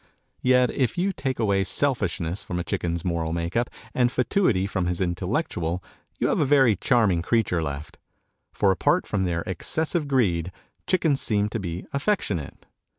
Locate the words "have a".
6.29-6.43